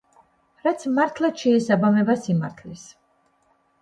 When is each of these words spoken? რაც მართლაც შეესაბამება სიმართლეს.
რაც 0.67 0.85
მართლაც 0.95 1.43
შეესაბამება 1.45 2.17
სიმართლეს. 2.23 2.87